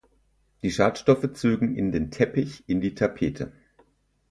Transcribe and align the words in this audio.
Die 0.63 0.71
Schadstoffe 0.71 1.31
zögen 1.33 1.75
in 1.75 1.91
den 1.91 2.09
Teppich, 2.09 2.63
in 2.67 2.81
die 2.81 2.95
Tapete. 2.95 3.51